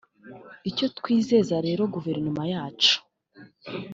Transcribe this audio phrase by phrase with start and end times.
[0.69, 2.95] Icyo twizeza rero Guverinoma yacu